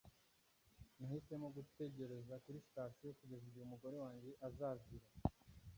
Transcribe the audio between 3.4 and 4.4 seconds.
igihe umugore wanjye